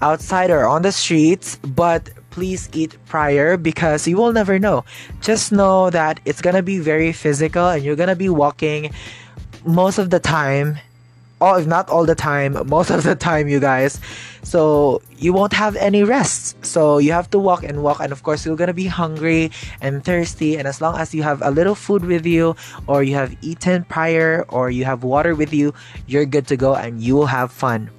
outside 0.03 0.51
or 0.51 0.67
on 0.67 0.83
the 0.83 0.93
streets, 0.93 1.57
but 1.65 2.11
please 2.31 2.69
eat 2.73 2.97
prior 3.07 3.57
because 3.57 4.09
you 4.09 4.17
will 4.17 4.33
never 4.33 4.59
know. 4.59 4.85
Just 5.21 5.53
know 5.53 5.91
that 5.91 6.21
it's 6.25 6.43
gonna 6.43 6.63
be 6.63 6.79
very 6.79 7.13
physical 7.13 7.69
and 7.69 7.85
you're 7.85 7.97
gonna 7.97 8.17
be 8.17 8.29
walking 8.29 8.91
most 9.65 9.99
of 9.99 10.11
the 10.11 10.21
time 10.21 10.79
or 11.41 11.59
if 11.61 11.67
not 11.67 11.89
all 11.89 12.05
the 12.07 12.15
time 12.15 12.57
most 12.69 12.91
of 12.91 13.03
the 13.03 13.15
time 13.15 13.49
you 13.49 13.61
guys 13.61 14.01
so 14.43 15.01
you 15.19 15.33
won't 15.33 15.53
have 15.53 15.77
any 15.77 16.03
rest. 16.03 16.65
So 16.65 16.99
you 16.99 17.13
have 17.13 17.31
to 17.31 17.39
walk 17.39 17.63
and 17.63 17.83
walk 17.83 18.01
and 18.01 18.13
of 18.13 18.23
course 18.23 18.45
you're 18.45 18.57
gonna 18.57 18.75
be 18.75 18.87
hungry 18.87 19.51
and 19.81 20.05
thirsty 20.05 20.59
and 20.59 20.67
as 20.67 20.81
long 20.81 20.99
as 20.99 21.15
you 21.15 21.23
have 21.23 21.41
a 21.43 21.51
little 21.51 21.75
food 21.75 22.05
with 22.05 22.27
you 22.27 22.57
or 22.87 23.03
you 23.03 23.15
have 23.15 23.37
eaten 23.43 23.85
prior 23.85 24.45
or 24.49 24.71
you 24.71 24.85
have 24.85 25.05
water 25.05 25.35
with 25.35 25.53
you 25.53 25.73
you're 26.07 26.27
good 26.27 26.47
to 26.49 26.57
go 26.57 26.75
and 26.75 27.01
you 27.01 27.15
will 27.15 27.31
have 27.31 27.53
fun. 27.53 27.91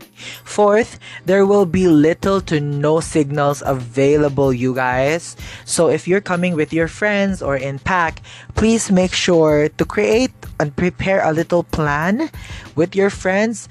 Fourth, 0.43 0.99
there 1.25 1.45
will 1.45 1.65
be 1.65 1.87
little 1.87 2.39
to 2.41 2.59
no 2.59 2.99
signals 2.99 3.63
available, 3.65 4.53
you 4.53 4.73
guys. 4.75 5.35
So 5.65 5.89
if 5.89 6.07
you're 6.07 6.21
coming 6.21 6.55
with 6.55 6.71
your 6.71 6.87
friends 6.87 7.41
or 7.41 7.57
in 7.57 7.79
pack, 7.79 8.21
please 8.55 8.91
make 8.91 9.13
sure 9.13 9.69
to 9.69 9.85
create 9.85 10.31
and 10.59 10.75
prepare 10.75 11.25
a 11.25 11.33
little 11.33 11.63
plan 11.63 12.29
with 12.75 12.95
your 12.95 13.09
friends 13.09 13.67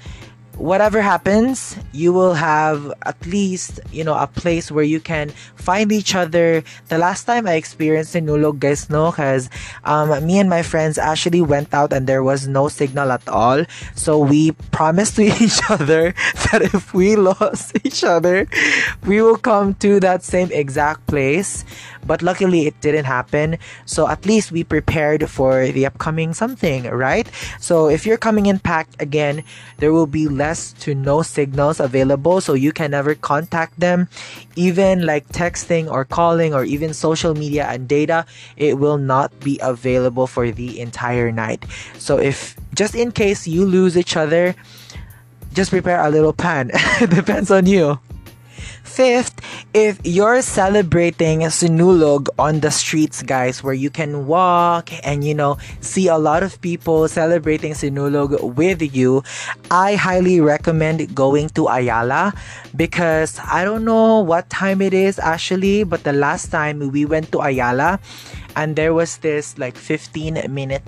whatever 0.57 1.01
happens, 1.01 1.75
you 1.91 2.13
will 2.13 2.33
have 2.33 2.93
at 3.05 3.25
least, 3.25 3.79
you 3.91 4.03
know, 4.03 4.15
a 4.15 4.27
place 4.27 4.71
where 4.71 4.83
you 4.83 4.99
can 4.99 5.29
find 5.55 5.91
each 5.91 6.15
other. 6.15 6.63
The 6.89 6.97
last 6.97 7.25
time 7.25 7.47
I 7.47 7.53
experienced 7.53 8.13
Sinulog, 8.13 8.59
guys, 8.59 8.89
no, 8.89 9.11
because 9.11 9.49
um, 9.83 10.09
me 10.25 10.39
and 10.39 10.49
my 10.49 10.61
friends 10.61 10.97
actually 10.97 11.41
went 11.41 11.73
out 11.73 11.91
and 11.93 12.07
there 12.07 12.23
was 12.23 12.47
no 12.47 12.67
signal 12.67 13.11
at 13.11 13.27
all. 13.27 13.65
So 13.95 14.19
we 14.19 14.51
promised 14.71 15.15
to 15.17 15.23
each 15.23 15.59
other 15.69 16.13
that 16.51 16.61
if 16.61 16.93
we 16.93 17.15
lost 17.15 17.77
each 17.83 18.03
other, 18.03 18.47
we 19.05 19.21
will 19.21 19.37
come 19.37 19.73
to 19.75 19.99
that 20.01 20.23
same 20.23 20.51
exact 20.51 21.07
place. 21.07 21.65
But 22.05 22.21
luckily, 22.21 22.67
it 22.67 22.79
didn't 22.81 23.05
happen. 23.05 23.57
So 23.85 24.07
at 24.07 24.25
least 24.25 24.51
we 24.51 24.63
prepared 24.63 25.29
for 25.29 25.67
the 25.67 25.85
upcoming 25.85 26.33
something, 26.33 26.85
right? 26.89 27.29
So 27.59 27.89
if 27.89 28.05
you're 28.05 28.17
coming 28.17 28.45
in 28.45 28.59
packed 28.59 29.01
again, 29.01 29.43
there 29.77 29.93
will 29.93 30.07
be 30.07 30.27
less 30.27 30.73
to 30.83 30.95
no 30.95 31.21
signals 31.21 31.79
available. 31.79 32.41
So 32.41 32.53
you 32.53 32.71
can 32.71 32.91
never 32.91 33.15
contact 33.15 33.79
them. 33.79 34.07
Even 34.55 35.05
like 35.05 35.27
texting 35.29 35.89
or 35.89 36.05
calling 36.05 36.53
or 36.53 36.63
even 36.63 36.93
social 36.93 37.33
media 37.33 37.65
and 37.67 37.87
data, 37.87 38.25
it 38.57 38.77
will 38.77 38.97
not 38.97 39.37
be 39.39 39.59
available 39.61 40.27
for 40.27 40.51
the 40.51 40.79
entire 40.79 41.31
night. 41.31 41.65
So 41.97 42.19
if 42.19 42.55
just 42.73 42.95
in 42.95 43.11
case 43.11 43.47
you 43.47 43.65
lose 43.65 43.97
each 43.97 44.17
other, 44.17 44.55
just 45.53 45.69
prepare 45.69 46.03
a 46.03 46.09
little 46.09 46.33
plan. 46.33 46.71
depends 47.09 47.51
on 47.51 47.65
you. 47.65 47.99
Fifth, 48.93 49.41
if 49.73 49.97
you're 50.03 50.43
celebrating 50.43 51.39
Sinulog 51.49 52.29
on 52.37 52.59
the 52.59 52.69
streets, 52.69 53.23
guys, 53.23 53.63
where 53.63 53.73
you 53.73 53.89
can 53.89 54.27
walk 54.27 54.93
and 55.03 55.25
you 55.25 55.33
know 55.33 55.57
see 55.81 56.05
a 56.05 56.17
lot 56.21 56.43
of 56.43 56.61
people 56.61 57.07
celebrating 57.07 57.73
Sinulog 57.73 58.37
with 58.53 58.85
you, 58.93 59.23
I 59.71 59.95
highly 59.95 60.41
recommend 60.41 61.01
going 61.15 61.49
to 61.57 61.65
Ayala 61.73 62.37
because 62.75 63.41
I 63.41 63.65
don't 63.65 63.83
know 63.83 64.21
what 64.21 64.51
time 64.51 64.79
it 64.79 64.93
is 64.93 65.17
actually, 65.17 65.83
but 65.83 66.03
the 66.03 66.13
last 66.13 66.53
time 66.53 66.77
we 66.93 67.05
went 67.05 67.31
to 67.31 67.41
Ayala 67.41 67.97
and 68.55 68.75
there 68.75 68.93
was 68.93 69.17
this 69.25 69.57
like 69.57 69.75
15 69.75 70.45
minute 70.53 70.83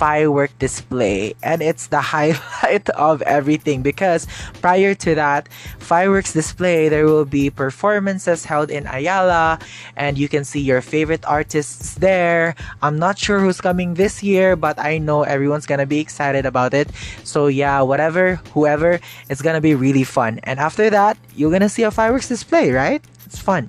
firework 0.00 0.48
display. 0.58 1.36
And 1.44 1.60
it's 1.60 1.92
the 1.92 2.00
highlight 2.16 2.88
of 2.96 3.20
everything 3.28 3.82
because 3.84 4.24
prior 4.64 4.96
to 5.04 5.14
that 5.14 5.52
fireworks 5.76 6.32
display 6.32 6.88
there 6.88 7.04
will 7.04 7.28
be 7.28 7.52
performances 7.52 8.48
held 8.48 8.72
in 8.72 8.88
Ayala. 8.88 9.60
And 10.00 10.16
you 10.16 10.24
can 10.32 10.48
see 10.48 10.64
your 10.64 10.80
favorite 10.80 11.20
artists 11.28 12.00
there. 12.00 12.56
I'm 12.80 12.96
not 12.96 13.20
sure 13.20 13.40
who's 13.44 13.60
coming 13.60 14.00
this 14.00 14.24
year 14.24 14.56
but 14.56 14.80
I 14.80 14.96
know 14.96 15.20
everyone's 15.22 15.68
gonna 15.68 15.84
be 15.84 16.00
excited 16.00 16.48
about 16.48 16.72
it. 16.72 16.88
So 17.22 17.52
yeah 17.52 17.84
whatever 17.84 18.40
whoever 18.56 19.04
it's 19.28 19.44
gonna 19.44 19.60
be 19.60 19.74
really 19.76 20.04
fun. 20.04 20.40
And 20.48 20.56
after 20.58 20.88
that 20.88 21.20
you're 21.36 21.52
gonna 21.52 21.68
see 21.68 21.84
a 21.84 21.92
fireworks 21.92 22.32
display 22.32 22.72
right? 22.72 23.04
It's 23.28 23.36
fun 23.38 23.68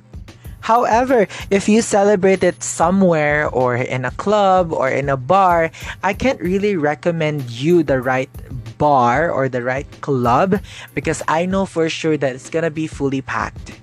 However, 0.61 1.27
if 1.49 1.67
you 1.67 1.81
celebrate 1.81 2.43
it 2.43 2.63
somewhere 2.63 3.49
or 3.49 3.75
in 3.75 4.05
a 4.05 4.11
club 4.11 4.71
or 4.71 4.89
in 4.89 5.09
a 5.09 5.17
bar, 5.17 5.71
I 6.03 6.13
can't 6.13 6.39
really 6.39 6.77
recommend 6.77 7.49
you 7.49 7.83
the 7.83 7.99
right 8.01 8.29
bar 8.77 9.29
or 9.29 9.49
the 9.49 9.61
right 9.61 9.89
club 10.01 10.61
because 10.93 11.21
I 11.27 11.45
know 11.45 11.65
for 11.65 11.89
sure 11.89 12.17
that 12.17 12.35
it's 12.35 12.49
gonna 12.49 12.71
be 12.71 12.87
fully 12.87 13.21
packed. 13.21 13.81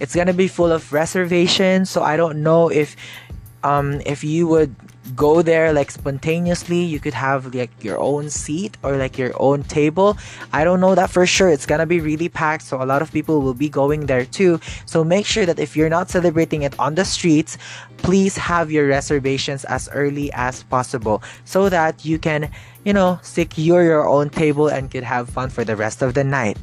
It's 0.00 0.14
gonna 0.16 0.34
be 0.34 0.48
full 0.48 0.72
of 0.72 0.92
reservations, 0.92 1.88
so 1.90 2.02
I 2.02 2.16
don't 2.16 2.42
know 2.42 2.68
if 2.68 2.96
um 3.62 4.02
if 4.04 4.24
you 4.24 4.48
would 4.48 4.74
go 5.16 5.42
there 5.42 5.72
like 5.72 5.90
spontaneously. 5.90 6.82
You 6.82 7.00
could 7.00 7.14
have 7.14 7.54
like 7.54 7.70
your 7.82 7.98
own 7.98 8.30
seat 8.30 8.76
or 8.82 8.96
like 8.96 9.18
your 9.18 9.32
own 9.40 9.62
table. 9.64 10.16
I 10.52 10.64
don't 10.64 10.80
know 10.80 10.94
that 10.94 11.10
for 11.10 11.26
sure. 11.26 11.48
It's 11.48 11.66
gonna 11.66 11.86
be 11.86 12.00
really 12.00 12.28
packed 12.28 12.64
so 12.64 12.82
a 12.82 12.86
lot 12.86 13.02
of 13.02 13.12
people 13.12 13.40
will 13.40 13.54
be 13.54 13.68
going 13.68 14.06
there 14.06 14.24
too. 14.24 14.60
So 14.86 15.04
make 15.04 15.26
sure 15.26 15.46
that 15.46 15.58
if 15.58 15.76
you're 15.76 15.90
not 15.90 16.10
celebrating 16.10 16.62
it 16.62 16.78
on 16.78 16.94
the 16.94 17.04
streets 17.04 17.58
please 18.02 18.36
have 18.36 18.70
your 18.70 18.86
reservations 18.88 19.64
as 19.66 19.88
early 19.94 20.30
as 20.32 20.64
possible 20.64 21.22
so 21.44 21.68
that 21.68 22.04
you 22.04 22.18
can 22.18 22.50
you 22.84 22.92
know 22.92 23.18
secure 23.22 23.84
your 23.84 24.08
own 24.08 24.28
table 24.28 24.66
and 24.68 24.90
could 24.90 25.04
have 25.04 25.30
fun 25.30 25.48
for 25.48 25.64
the 25.64 25.76
rest 25.76 26.02
of 26.02 26.14
the 26.14 26.24
night. 26.24 26.58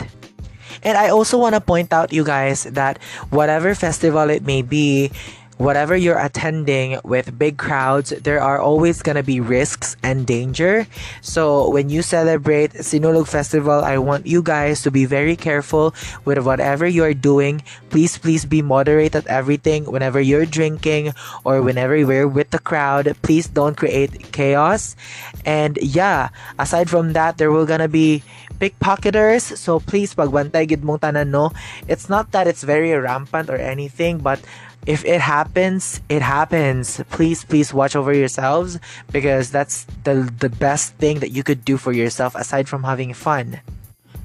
And 0.84 0.98
I 0.98 1.10
also 1.10 1.38
want 1.38 1.56
to 1.56 1.62
point 1.62 1.92
out, 1.92 2.14
you 2.14 2.24
guys, 2.24 2.64
that 2.64 3.02
whatever 3.32 3.74
festival 3.76 4.30
it 4.30 4.46
may 4.46 4.62
be, 4.62 5.12
whatever 5.60 5.92
you're 5.92 6.18
attending 6.18 6.98
with 7.04 7.38
big 7.38 7.60
crowds, 7.60 8.16
there 8.24 8.40
are 8.40 8.60
always 8.60 9.04
gonna 9.04 9.22
be 9.22 9.44
risks 9.44 10.00
and 10.02 10.26
danger. 10.26 10.88
So 11.22 11.70
when 11.70 11.92
you 11.92 12.02
celebrate 12.02 12.72
Sinulog 12.80 13.28
Festival, 13.28 13.84
I 13.84 14.00
want 14.00 14.26
you 14.26 14.42
guys 14.42 14.82
to 14.88 14.92
be 14.92 15.04
very 15.04 15.36
careful 15.36 15.94
with 16.24 16.40
whatever 16.40 16.88
you're 16.88 17.14
doing. 17.14 17.62
Please, 17.92 18.18
please 18.18 18.48
be 18.48 18.64
moderate 18.64 19.16
at 19.16 19.28
everything. 19.28 19.84
Whenever 19.84 20.24
you're 20.24 20.48
drinking 20.48 21.12
or 21.44 21.62
whenever 21.62 21.96
you're 21.96 22.28
with 22.28 22.52
the 22.52 22.64
crowd, 22.64 23.12
please 23.22 23.48
don't 23.48 23.76
create 23.76 24.32
chaos. 24.32 24.96
And 25.44 25.78
yeah, 25.84 26.30
aside 26.58 26.90
from 26.90 27.12
that, 27.14 27.38
there 27.38 27.52
will 27.52 27.68
gonna 27.68 27.92
be 27.92 28.24
pickpocketers. 28.64 29.56
So 29.60 29.80
please, 29.80 30.16
pagbantay 30.16 30.68
gid 30.68 30.84
mong 30.84 31.04
tanan 31.04 31.36
no. 31.36 31.52
It's 31.88 32.08
not 32.08 32.32
that 32.32 32.48
it's 32.48 32.64
very 32.64 32.96
rampant 32.96 33.50
or 33.50 33.60
anything, 33.60 34.20
but 34.20 34.40
if 34.86 35.06
it 35.06 35.22
happens, 35.22 36.02
it 36.10 36.22
happens. 36.22 37.02
Please, 37.10 37.44
please 37.44 37.74
watch 37.74 37.96
over 37.96 38.14
yourselves 38.14 38.80
because 39.12 39.52
that's 39.52 39.86
the 40.04 40.32
the 40.40 40.50
best 40.50 40.94
thing 40.96 41.20
that 41.20 41.32
you 41.32 41.44
could 41.44 41.66
do 41.66 41.78
for 41.78 41.92
yourself 41.92 42.36
aside 42.36 42.68
from 42.68 42.84
having 42.84 43.14
fun. 43.14 43.60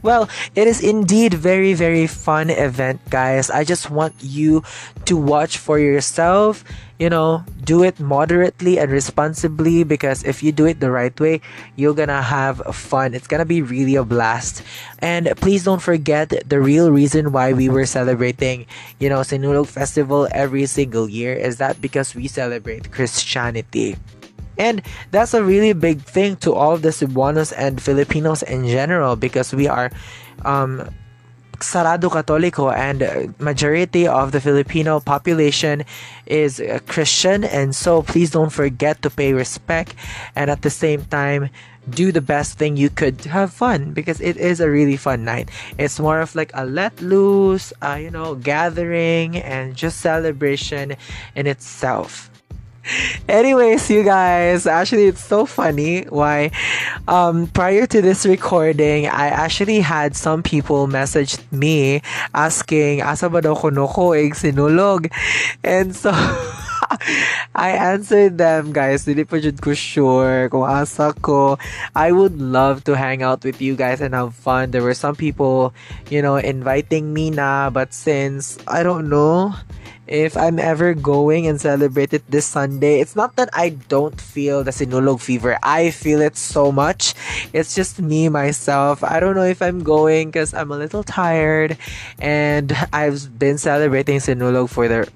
Well, 0.04 0.28
it 0.54 0.68
is 0.68 0.84
indeed 0.84 1.32
very 1.32 1.72
very 1.72 2.06
fun 2.06 2.52
event, 2.52 3.00
guys. 3.08 3.48
I 3.48 3.64
just 3.64 3.88
want 3.88 4.12
you 4.20 4.60
to 5.08 5.16
watch 5.16 5.56
for 5.56 5.80
yourself. 5.80 6.60
You 7.00 7.08
know, 7.08 7.40
do 7.64 7.82
it 7.82 7.98
moderately 7.98 8.78
and 8.78 8.92
responsibly 8.92 9.82
because 9.82 10.22
if 10.22 10.44
you 10.44 10.52
do 10.52 10.68
it 10.68 10.78
the 10.78 10.92
right 10.92 11.16
way, 11.18 11.40
you're 11.74 11.96
gonna 11.96 12.20
have 12.20 12.60
fun. 12.76 13.16
It's 13.16 13.26
gonna 13.26 13.48
be 13.48 13.64
really 13.64 13.96
a 13.96 14.04
blast. 14.04 14.60
And 15.00 15.32
please 15.40 15.64
don't 15.64 15.80
forget 15.80 16.36
the 16.44 16.60
real 16.60 16.92
reason 16.92 17.32
why 17.32 17.56
we 17.56 17.72
were 17.72 17.88
celebrating, 17.88 18.68
you 19.00 19.08
know, 19.08 19.24
Sinulog 19.24 19.72
Festival 19.72 20.28
every 20.36 20.66
single 20.68 21.08
year 21.08 21.32
is 21.32 21.56
that 21.64 21.80
because 21.80 22.14
we 22.14 22.28
celebrate 22.28 22.92
Christianity. 22.92 23.96
And 24.58 24.82
that's 25.10 25.34
a 25.34 25.42
really 25.42 25.72
big 25.72 26.02
thing 26.02 26.36
to 26.36 26.54
all 26.54 26.76
the 26.76 26.90
Cebuanos 26.90 27.52
and 27.56 27.80
Filipinos 27.80 28.42
in 28.42 28.66
general 28.66 29.16
because 29.16 29.52
we 29.54 29.68
are 29.68 29.90
um, 30.44 30.88
Sarado 31.58 32.10
Católico 32.10 32.72
and 32.74 33.38
majority 33.40 34.06
of 34.06 34.32
the 34.32 34.40
Filipino 34.40 35.00
population 35.00 35.84
is 36.26 36.62
Christian 36.86 37.44
and 37.44 37.74
so 37.74 38.02
please 38.02 38.30
don't 38.30 38.50
forget 38.50 39.02
to 39.02 39.10
pay 39.10 39.32
respect 39.32 39.94
and 40.36 40.50
at 40.50 40.62
the 40.62 40.70
same 40.70 41.04
time 41.06 41.48
do 41.90 42.12
the 42.12 42.20
best 42.20 42.58
thing 42.58 42.76
you 42.76 42.88
could 42.88 43.20
have 43.26 43.52
fun 43.52 43.92
because 43.92 44.20
it 44.20 44.36
is 44.36 44.60
a 44.60 44.70
really 44.70 44.96
fun 44.96 45.24
night. 45.24 45.50
It's 45.78 46.00
more 46.00 46.20
of 46.20 46.34
like 46.34 46.50
a 46.54 46.64
let 46.64 47.00
loose, 47.02 47.72
uh, 47.82 47.98
you 48.00 48.10
know, 48.10 48.34
gathering 48.36 49.36
and 49.36 49.76
just 49.76 50.00
celebration 50.00 50.96
in 51.34 51.46
itself. 51.46 52.30
Anyways, 53.28 53.90
you 53.90 54.04
guys, 54.04 54.66
actually, 54.66 55.06
it's 55.06 55.24
so 55.24 55.46
funny 55.46 56.04
why 56.04 56.50
um, 57.08 57.46
prior 57.48 57.86
to 57.86 58.02
this 58.02 58.26
recording, 58.26 59.06
I 59.06 59.28
actually 59.28 59.80
had 59.80 60.16
some 60.16 60.42
people 60.42 60.86
message 60.86 61.38
me 61.50 62.02
asking, 62.34 63.02
asa 63.02 63.28
ba 63.28 63.40
daw 63.40 63.54
ko 63.54 63.70
sinulog? 63.72 65.10
And 65.62 65.96
so, 65.96 66.12
I 67.54 67.70
answered 67.70 68.38
them, 68.38 68.72
guys. 68.72 69.08
Ko 69.60 69.74
sure 69.74 70.48
kung 70.50 70.64
asa 70.64 71.14
ko. 71.22 71.58
I 71.94 72.12
would 72.12 72.38
love 72.40 72.84
to 72.84 72.96
hang 72.96 73.22
out 73.22 73.44
with 73.44 73.60
you 73.60 73.76
guys 73.76 74.00
and 74.00 74.14
have 74.14 74.34
fun. 74.34 74.70
There 74.70 74.82
were 74.82 74.94
some 74.94 75.16
people, 75.16 75.72
you 76.10 76.20
know, 76.20 76.36
inviting 76.36 77.14
me 77.14 77.30
na, 77.30 77.70
but 77.70 77.94
since, 77.94 78.58
I 78.68 78.82
don't 78.82 79.08
know, 79.08 79.54
if 80.06 80.36
I'm 80.36 80.58
ever 80.58 80.94
going 80.94 81.46
and 81.46 81.60
celebrate 81.60 82.12
it 82.12 82.28
this 82.30 82.46
Sunday, 82.46 83.00
it's 83.00 83.16
not 83.16 83.36
that 83.36 83.48
I 83.52 83.70
don't 83.88 84.20
feel 84.20 84.64
the 84.64 84.70
Sinulog 84.70 85.20
fever. 85.20 85.58
I 85.62 85.90
feel 85.90 86.20
it 86.20 86.36
so 86.36 86.70
much. 86.70 87.14
It's 87.52 87.74
just 87.74 88.00
me, 88.00 88.28
myself. 88.28 89.02
I 89.02 89.20
don't 89.20 89.34
know 89.34 89.44
if 89.48 89.62
I'm 89.62 89.82
going 89.82 90.28
because 90.28 90.52
I'm 90.52 90.70
a 90.70 90.76
little 90.76 91.02
tired 91.02 91.78
and 92.18 92.72
I've 92.92 93.38
been 93.38 93.58
celebrating 93.58 94.18
Sinulog 94.18 94.70
for 94.70 94.88
the, 94.88 95.08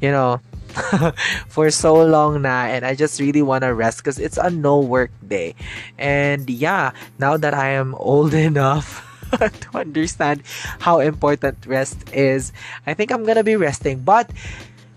you 0.00 0.10
know, 0.10 0.40
for 1.48 1.70
so 1.70 2.02
long 2.04 2.42
now 2.42 2.64
and 2.64 2.84
I 2.84 2.96
just 2.96 3.20
really 3.20 3.42
want 3.42 3.62
to 3.62 3.72
rest 3.72 3.98
because 3.98 4.18
it's 4.18 4.36
a 4.36 4.50
no 4.50 4.80
work 4.80 5.10
day. 5.26 5.54
And 5.98 6.50
yeah, 6.50 6.92
now 7.18 7.36
that 7.36 7.54
I 7.54 7.70
am 7.70 7.94
old 7.94 8.34
enough 8.50 9.13
to 9.60 9.68
understand 9.76 10.42
how 10.80 11.00
important 11.00 11.66
rest 11.66 12.12
is. 12.12 12.52
I 12.86 12.94
think 12.94 13.10
I'm 13.10 13.24
gonna 13.24 13.44
be 13.44 13.56
resting, 13.56 14.00
but 14.00 14.30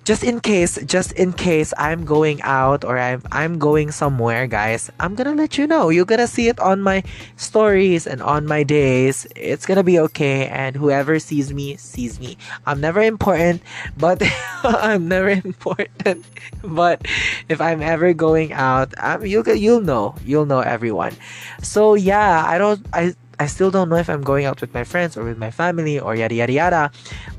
just 0.08 0.24
in 0.24 0.40
case, 0.40 0.80
just 0.86 1.12
in 1.20 1.34
case 1.34 1.74
I'm 1.78 2.06
going 2.06 2.42
out 2.44 2.86
or 2.86 2.98
I'm 2.98 3.22
I'm 3.30 3.60
going 3.60 3.92
somewhere, 3.92 4.48
guys, 4.48 4.90
I'm 5.02 5.16
gonna 5.16 5.36
let 5.36 5.58
you 5.58 5.68
know. 5.68 5.90
You're 5.90 6.08
gonna 6.08 6.32
see 6.32 6.48
it 6.48 6.62
on 6.64 6.80
my 6.80 7.04
stories 7.36 8.08
and 8.08 8.24
on 8.24 8.48
my 8.48 8.64
days. 8.64 9.28
It's 9.36 9.66
gonna 9.66 9.84
be 9.84 10.00
okay, 10.08 10.48
and 10.48 10.78
whoever 10.78 11.20
sees 11.20 11.52
me 11.52 11.76
sees 11.76 12.22
me. 12.22 12.38
I'm 12.66 12.80
never 12.80 13.02
important, 13.04 13.62
but 14.00 14.24
I'm 14.64 15.10
never 15.12 15.28
important. 15.28 16.24
But 16.64 17.04
if 17.50 17.60
I'm 17.60 17.82
ever 17.84 18.14
going 18.14 18.54
out, 18.54 18.96
um, 19.04 19.26
you'll 19.26 19.44
you'll 19.60 19.84
know. 19.84 20.16
You'll 20.24 20.48
know 20.48 20.64
everyone. 20.64 21.20
So 21.62 21.96
yeah, 22.00 22.48
I 22.48 22.58
don't 22.58 22.80
I 22.94 23.12
I 23.40 23.46
still 23.46 23.70
don't 23.70 23.90
know 23.90 23.98
if 23.98 24.10
I'm 24.10 24.22
going 24.22 24.46
out 24.46 24.62
with 24.62 24.74
my 24.74 24.84
friends 24.84 25.16
or 25.18 25.24
with 25.24 25.38
my 25.38 25.52
family 25.52 26.00
or 26.00 26.16
yada 26.16 26.34
yada 26.34 26.54
yada. 26.54 26.92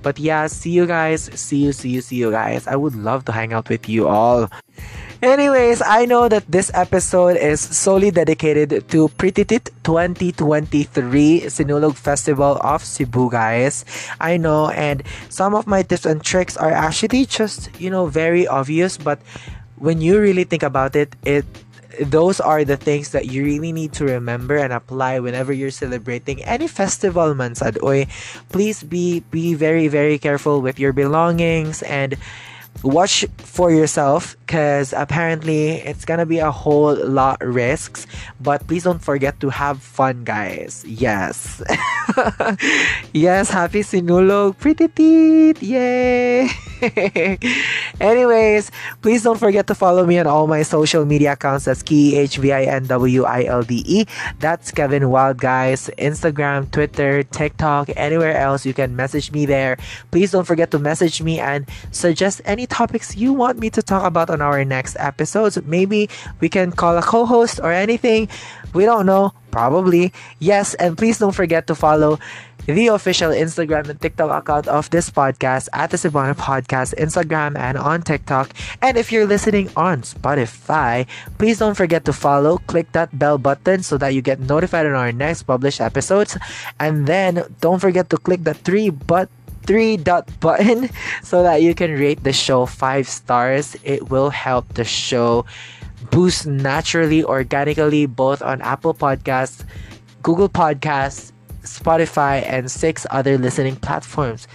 But 0.02 0.18
yeah, 0.18 0.46
see 0.46 0.70
you 0.70 0.86
guys. 0.86 1.30
See 1.34 1.64
you, 1.64 1.72
see 1.72 1.90
you, 1.90 2.00
see 2.00 2.16
you 2.16 2.30
guys. 2.30 2.66
I 2.66 2.76
would 2.76 2.94
love 2.94 3.24
to 3.26 3.32
hang 3.32 3.52
out 3.52 3.68
with 3.68 3.88
you 3.88 4.06
all. 4.06 4.48
Anyways, 5.20 5.82
I 5.82 6.04
know 6.04 6.28
that 6.28 6.46
this 6.46 6.70
episode 6.74 7.36
is 7.36 7.60
solely 7.60 8.12
dedicated 8.12 8.86
to 8.90 9.08
Prititit 9.18 9.70
2023 9.82 11.42
Sinulog 11.50 11.96
Festival 11.96 12.56
of 12.62 12.84
Cebu, 12.84 13.28
guys. 13.28 13.84
I 14.20 14.36
know, 14.36 14.68
and 14.70 15.02
some 15.28 15.56
of 15.56 15.66
my 15.66 15.82
tips 15.82 16.06
and 16.06 16.22
tricks 16.22 16.56
are 16.56 16.70
actually 16.70 17.26
just, 17.26 17.68
you 17.80 17.90
know, 17.90 18.06
very 18.06 18.46
obvious, 18.46 18.96
but 18.96 19.18
when 19.80 20.00
you 20.00 20.20
really 20.20 20.44
think 20.44 20.62
about 20.62 20.96
it, 20.96 21.14
it 21.24 21.44
those 22.00 22.38
are 22.40 22.64
the 22.64 22.76
things 22.76 23.10
that 23.10 23.26
you 23.26 23.44
really 23.44 23.72
need 23.72 23.92
to 23.94 24.04
remember 24.04 24.56
and 24.56 24.72
apply 24.72 25.18
whenever 25.18 25.52
you're 25.52 25.74
celebrating 25.74 26.42
any 26.44 26.68
festival 26.68 27.34
man 27.34 27.54
sad. 27.54 27.78
Oy 27.82 28.06
please 28.50 28.82
be 28.82 29.20
be 29.30 29.54
very 29.54 29.88
very 29.88 30.18
careful 30.18 30.60
with 30.60 30.78
your 30.78 30.92
belongings 30.92 31.82
and 31.82 32.16
watch 32.84 33.24
for 33.38 33.72
yourself 33.72 34.36
because 34.46 34.92
apparently 34.92 35.82
it's 35.82 36.04
gonna 36.04 36.26
be 36.26 36.38
a 36.38 36.52
whole 36.52 36.94
lot 36.94 37.42
risks 37.42 38.06
but 38.40 38.64
please 38.68 38.84
don't 38.84 39.02
forget 39.02 39.40
to 39.40 39.50
have 39.50 39.82
fun 39.82 40.22
guys. 40.24 40.84
Yes. 40.86 41.62
Yes 43.12 43.50
happy 43.50 43.82
sinulog 43.82 44.58
pretty 44.58 44.88
teeth. 44.88 45.62
Yay 45.62 46.48
anyways 48.00 48.70
please 49.02 49.22
don't 49.22 49.38
forget 49.38 49.66
to 49.66 49.74
follow 49.74 50.06
me 50.06 50.18
on 50.18 50.26
all 50.26 50.46
my 50.46 50.62
social 50.62 51.04
media 51.04 51.32
accounts 51.32 51.64
that's 51.64 51.82
k-e-h-v-i-n-w-i-l-d-e 51.82 54.06
that's 54.38 54.72
kehvin 54.72 55.10
wilde 55.10 55.38
guys 55.38 55.90
instagram 55.98 56.70
twitter 56.70 57.22
tiktok 57.24 57.88
anywhere 57.96 58.36
else 58.36 58.64
you 58.64 58.74
can 58.74 58.94
message 58.94 59.32
me 59.32 59.46
there 59.46 59.76
please 60.10 60.30
don't 60.30 60.44
forget 60.44 60.70
to 60.70 60.78
message 60.78 61.22
me 61.22 61.38
and 61.38 61.68
suggest 61.90 62.40
any 62.44 62.66
topics 62.66 63.16
you 63.16 63.32
want 63.32 63.58
me 63.58 63.70
to 63.70 63.82
talk 63.82 64.04
about 64.04 64.30
on 64.30 64.40
our 64.40 64.64
next 64.64 64.96
episodes. 64.98 65.58
Maybe 65.64 66.08
we 66.40 66.48
can 66.48 66.72
call 66.72 66.96
a 66.96 67.02
co 67.02 67.26
host 67.26 67.60
or 67.60 67.72
anything. 67.72 68.28
We 68.74 68.84
don't 68.84 69.06
know. 69.06 69.32
Probably. 69.50 70.12
Yes, 70.38 70.74
and 70.74 70.96
please 70.96 71.18
don't 71.18 71.34
forget 71.34 71.66
to 71.68 71.74
follow 71.74 72.18
the 72.76 72.88
official 72.88 73.30
Instagram 73.32 73.88
and 73.88 74.00
TikTok 74.00 74.28
account 74.28 74.68
of 74.68 74.90
this 74.90 75.08
podcast 75.08 75.68
at 75.72 75.88
the 75.88 75.96
Cebuano 75.96 76.36
Podcast, 76.36 76.92
Instagram 77.00 77.56
and 77.56 77.78
on 77.78 78.02
TikTok. 78.02 78.52
And 78.82 78.98
if 78.98 79.10
you're 79.10 79.24
listening 79.24 79.70
on 79.74 80.02
Spotify, 80.02 81.06
please 81.38 81.58
don't 81.58 81.74
forget 81.74 82.04
to 82.04 82.12
follow, 82.12 82.58
click 82.68 82.92
that 82.92 83.16
bell 83.18 83.38
button 83.38 83.82
so 83.82 83.96
that 83.96 84.12
you 84.12 84.20
get 84.20 84.40
notified 84.40 84.84
on 84.84 84.92
our 84.92 85.12
next 85.12 85.44
published 85.44 85.80
episodes. 85.80 86.36
And 86.78 87.06
then 87.06 87.42
don't 87.60 87.80
forget 87.80 88.10
to 88.10 88.18
click 88.18 88.44
the 88.44 88.52
three 88.52 88.90
but 88.90 89.30
three 89.64 89.96
dot 89.96 90.28
button 90.40 90.90
so 91.22 91.42
that 91.42 91.62
you 91.62 91.74
can 91.74 91.92
rate 91.92 92.22
the 92.22 92.32
show 92.32 92.66
five 92.66 93.08
stars. 93.08 93.76
It 93.82 94.10
will 94.10 94.28
help 94.28 94.68
the 94.74 94.84
show 94.84 95.46
boost 96.10 96.46
naturally, 96.46 97.24
organically, 97.24 98.06
both 98.06 98.42
on 98.42 98.60
Apple 98.60 98.94
Podcasts, 98.94 99.64
Google 100.22 100.48
Podcasts, 100.48 101.32
Spotify, 101.68 102.40
and 102.48 102.70
six 102.70 103.04
other 103.10 103.36
listening 103.36 103.76
platforms. 103.76 104.48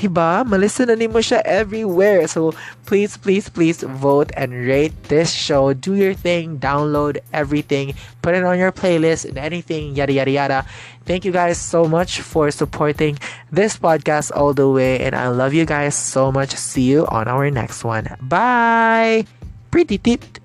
Diba? 0.00 0.48
Malisten 0.48 0.88
na 0.88 0.96
mo 1.12 1.20
siya 1.20 1.44
everywhere. 1.44 2.24
So, 2.24 2.56
please, 2.88 3.20
please, 3.20 3.52
please 3.52 3.84
vote 3.84 4.32
and 4.32 4.64
rate 4.64 4.96
this 5.12 5.28
show. 5.28 5.76
Do 5.76 5.92
your 5.92 6.16
thing. 6.16 6.56
Download 6.56 7.20
everything. 7.36 7.92
Put 8.24 8.32
it 8.32 8.40
on 8.40 8.56
your 8.56 8.72
playlist 8.72 9.28
and 9.28 9.36
anything. 9.36 9.92
Yada, 9.92 10.16
yada, 10.16 10.32
yada. 10.32 10.58
Thank 11.04 11.28
you 11.28 11.32
guys 11.36 11.60
so 11.60 11.84
much 11.84 12.24
for 12.24 12.48
supporting 12.48 13.20
this 13.52 13.76
podcast 13.76 14.32
all 14.32 14.56
the 14.56 14.72
way. 14.72 15.04
And 15.04 15.12
I 15.12 15.28
love 15.28 15.52
you 15.52 15.68
guys 15.68 15.94
so 16.00 16.32
much. 16.32 16.56
See 16.56 16.88
you 16.88 17.04
on 17.12 17.28
our 17.28 17.52
next 17.52 17.84
one. 17.84 18.08
Bye. 18.24 19.28
Pretty 19.68 20.00
tit. 20.00 20.39